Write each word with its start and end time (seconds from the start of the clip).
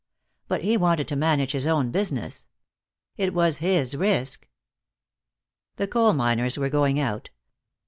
But 0.47 0.63
he 0.63 0.77
wanted 0.77 1.07
to 1.09 1.15
manage 1.15 1.51
his 1.51 1.67
own 1.67 1.91
business. 1.91 2.47
It 3.17 3.35
was 3.35 3.59
his 3.59 3.95
risk. 3.95 4.47
The 5.75 5.85
coal 5.85 6.13
miners 6.13 6.57
were 6.57 6.69
going 6.69 6.99
out. 6.99 7.29